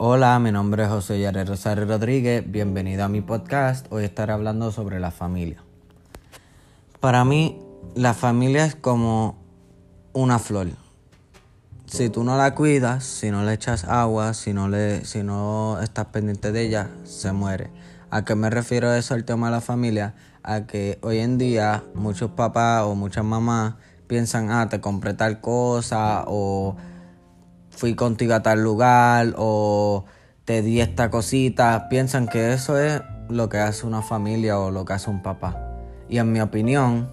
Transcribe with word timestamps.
Hola, 0.00 0.38
mi 0.38 0.52
nombre 0.52 0.84
es 0.84 0.88
José 0.90 1.18
Yare 1.18 1.44
Rosario 1.44 1.84
Rodríguez, 1.84 2.48
bienvenido 2.48 3.02
a 3.02 3.08
mi 3.08 3.20
podcast. 3.20 3.84
Hoy 3.90 4.04
estaré 4.04 4.32
hablando 4.32 4.70
sobre 4.70 5.00
la 5.00 5.10
familia. 5.10 5.64
Para 7.00 7.24
mí, 7.24 7.60
la 7.96 8.14
familia 8.14 8.64
es 8.64 8.76
como 8.76 9.42
una 10.12 10.38
flor. 10.38 10.68
Si 11.86 12.10
tú 12.10 12.22
no 12.22 12.36
la 12.36 12.54
cuidas, 12.54 13.02
si 13.02 13.32
no 13.32 13.42
le 13.42 13.52
echas 13.54 13.82
agua, 13.82 14.34
si 14.34 14.52
no, 14.52 14.68
le, 14.68 15.04
si 15.04 15.24
no 15.24 15.80
estás 15.82 16.06
pendiente 16.06 16.52
de 16.52 16.62
ella, 16.62 16.90
se 17.02 17.32
muere. 17.32 17.68
¿A 18.08 18.24
qué 18.24 18.36
me 18.36 18.50
refiero 18.50 18.94
eso 18.94 19.16
el 19.16 19.24
tema 19.24 19.48
de 19.48 19.56
la 19.56 19.60
familia? 19.60 20.14
A 20.44 20.60
que 20.60 21.00
hoy 21.02 21.18
en 21.18 21.38
día 21.38 21.82
muchos 21.96 22.30
papás 22.30 22.84
o 22.84 22.94
muchas 22.94 23.24
mamás 23.24 23.74
piensan, 24.06 24.52
ah, 24.52 24.68
te 24.68 24.80
compré 24.80 25.14
tal 25.14 25.40
cosa 25.40 26.22
o 26.28 26.76
fui 27.78 27.94
contigo 27.94 28.34
a 28.34 28.42
tal 28.42 28.62
lugar 28.62 29.34
o 29.36 30.04
te 30.44 30.62
di 30.62 30.80
esta 30.80 31.10
cosita. 31.10 31.88
Piensan 31.88 32.26
que 32.26 32.52
eso 32.52 32.76
es 32.78 33.00
lo 33.28 33.48
que 33.48 33.58
hace 33.58 33.86
una 33.86 34.02
familia 34.02 34.58
o 34.58 34.70
lo 34.70 34.84
que 34.84 34.94
hace 34.94 35.10
un 35.10 35.22
papá. 35.22 35.56
Y 36.08 36.18
en 36.18 36.32
mi 36.32 36.40
opinión, 36.40 37.10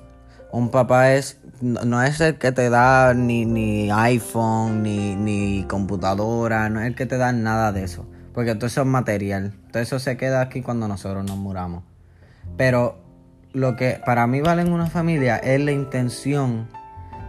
un 0.51 0.71
papá 0.71 1.13
es 1.13 1.39
no 1.61 2.01
es 2.03 2.19
el 2.19 2.37
que 2.37 2.51
te 2.51 2.69
da 2.69 3.13
ni, 3.13 3.45
ni 3.45 3.89
iPhone, 3.91 4.83
ni, 4.83 5.15
ni 5.15 5.63
computadora, 5.63 6.69
no 6.69 6.81
es 6.81 6.87
el 6.87 6.95
que 6.95 7.05
te 7.05 7.17
da 7.17 7.31
nada 7.31 7.71
de 7.71 7.83
eso. 7.83 8.05
Porque 8.33 8.55
todo 8.55 8.65
eso 8.65 8.81
es 8.81 8.87
material. 8.87 9.53
Todo 9.71 9.81
eso 9.83 9.99
se 9.99 10.17
queda 10.17 10.41
aquí 10.41 10.61
cuando 10.61 10.87
nosotros 10.87 11.23
nos 11.23 11.37
muramos. 11.37 11.83
Pero 12.57 12.97
lo 13.53 13.75
que 13.75 14.01
para 14.05 14.27
mí 14.27 14.41
vale 14.41 14.63
en 14.63 14.73
una 14.73 14.87
familia 14.87 15.37
es 15.37 15.61
la 15.61 15.71
intención 15.71 16.67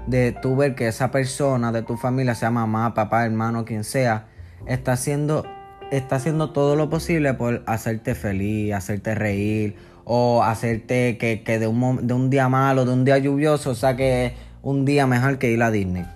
de 0.07 0.33
tú 0.33 0.57
ver 0.57 0.75
que 0.75 0.89
esa 0.89 1.11
persona 1.11 1.73
de 1.73 1.83
tu 1.83 1.97
familia, 1.97 2.35
sea 2.35 2.51
mamá, 2.51 2.95
papá, 2.95 3.25
hermano, 3.25 3.65
quien 3.65 3.85
sea, 3.85 4.27
está 4.67 4.93
haciendo, 4.93 5.45
está 5.91 6.17
haciendo 6.17 6.53
todo 6.53 6.77
lo 6.77 6.89
posible 6.89 7.35
por 7.35 7.63
hacerte 7.67 8.15
feliz, 8.15 8.73
hacerte 8.73 9.15
reír 9.15 9.77
o 10.05 10.43
hacerte 10.43 11.19
que, 11.19 11.59
de, 11.59 11.67
un, 11.67 12.07
de 12.07 12.15
un 12.15 12.31
día 12.31 12.49
malo, 12.49 12.85
de 12.85 12.93
un 12.93 13.05
día 13.05 13.19
lluvioso, 13.19 13.75
saque 13.75 14.35
un 14.63 14.85
día 14.85 15.07
mejor 15.07 15.39
que 15.39 15.51
ir 15.51 15.63
a 15.63 15.71
Disney. 15.71 16.07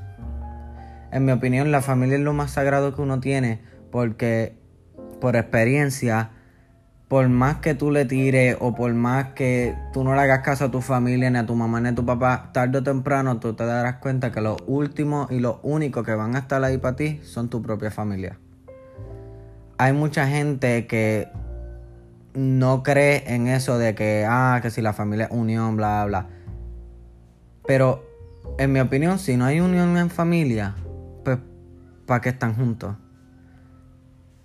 En 1.12 1.24
mi 1.24 1.32
opinión, 1.32 1.72
la 1.72 1.82
familia 1.82 2.16
es 2.16 2.22
lo 2.22 2.32
más 2.32 2.52
sagrado 2.52 2.94
que 2.94 3.02
uno 3.02 3.18
tiene 3.18 3.60
porque 3.90 4.54
por 5.20 5.36
experiencia 5.36 6.30
por 7.10 7.28
más 7.28 7.56
que 7.56 7.74
tú 7.74 7.90
le 7.90 8.04
tires 8.04 8.56
o 8.60 8.72
por 8.72 8.94
más 8.94 9.32
que 9.32 9.76
tú 9.92 10.04
no 10.04 10.14
le 10.14 10.20
hagas 10.20 10.42
caso 10.42 10.66
a 10.66 10.70
tu 10.70 10.80
familia, 10.80 11.28
ni 11.28 11.38
a 11.38 11.44
tu 11.44 11.56
mamá, 11.56 11.80
ni 11.80 11.88
a 11.88 11.94
tu 11.96 12.06
papá, 12.06 12.50
tarde 12.52 12.78
o 12.78 12.82
temprano 12.84 13.40
tú 13.40 13.52
te 13.52 13.66
darás 13.66 13.96
cuenta 13.96 14.30
que 14.30 14.40
lo 14.40 14.56
último 14.68 15.26
y 15.28 15.40
lo 15.40 15.58
único 15.64 16.04
que 16.04 16.14
van 16.14 16.36
a 16.36 16.38
estar 16.38 16.62
ahí 16.62 16.78
para 16.78 16.94
ti 16.94 17.18
son 17.24 17.50
tu 17.50 17.62
propia 17.62 17.90
familia. 17.90 18.38
Hay 19.76 19.92
mucha 19.92 20.28
gente 20.28 20.86
que 20.86 21.26
no 22.34 22.84
cree 22.84 23.24
en 23.26 23.48
eso 23.48 23.76
de 23.76 23.96
que, 23.96 24.24
ah, 24.28 24.60
que 24.62 24.70
si 24.70 24.80
la 24.80 24.92
familia 24.92 25.24
es 25.24 25.32
unión, 25.32 25.76
bla, 25.76 26.04
bla. 26.04 26.28
Pero, 27.66 28.04
en 28.56 28.70
mi 28.70 28.78
opinión, 28.78 29.18
si 29.18 29.36
no 29.36 29.46
hay 29.46 29.58
unión 29.58 29.96
en 29.96 30.10
familia, 30.10 30.76
pues, 31.24 31.38
¿para 32.06 32.20
qué 32.20 32.28
están 32.28 32.54
juntos? 32.54 32.94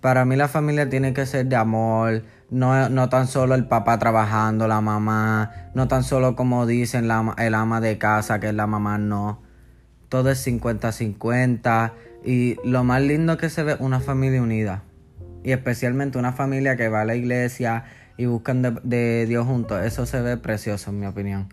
Para 0.00 0.24
mí 0.24 0.34
la 0.34 0.48
familia 0.48 0.88
tiene 0.88 1.12
que 1.14 1.26
ser 1.26 1.46
de 1.46 1.56
amor, 1.56 2.22
no, 2.50 2.88
no 2.88 3.08
tan 3.08 3.26
solo 3.26 3.54
el 3.54 3.66
papá 3.66 3.98
trabajando, 3.98 4.68
la 4.68 4.80
mamá, 4.80 5.70
no 5.74 5.88
tan 5.88 6.04
solo 6.04 6.36
como 6.36 6.66
dicen 6.66 7.08
la, 7.08 7.34
el 7.38 7.54
ama 7.54 7.80
de 7.80 7.98
casa, 7.98 8.40
que 8.40 8.48
es 8.48 8.54
la 8.54 8.66
mamá, 8.66 8.98
no. 8.98 9.42
Todo 10.08 10.30
es 10.30 10.46
50-50 10.46 11.92
y 12.24 12.56
lo 12.64 12.84
más 12.84 13.02
lindo 13.02 13.36
que 13.36 13.48
se 13.48 13.62
ve 13.62 13.76
una 13.80 14.00
familia 14.00 14.42
unida. 14.42 14.82
Y 15.42 15.52
especialmente 15.52 16.18
una 16.18 16.32
familia 16.32 16.76
que 16.76 16.88
va 16.88 17.02
a 17.02 17.04
la 17.04 17.14
iglesia 17.14 17.84
y 18.16 18.26
buscan 18.26 18.62
de, 18.62 18.72
de 18.82 19.26
Dios 19.26 19.46
juntos. 19.46 19.84
Eso 19.84 20.06
se 20.06 20.20
ve 20.20 20.36
precioso 20.36 20.90
en 20.90 21.00
mi 21.00 21.06
opinión. 21.06 21.52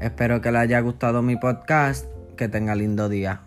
Espero 0.00 0.40
que 0.40 0.50
les 0.50 0.62
haya 0.62 0.80
gustado 0.80 1.22
mi 1.22 1.36
podcast. 1.36 2.06
Que 2.36 2.48
tenga 2.48 2.74
lindo 2.74 3.10
día. 3.10 3.42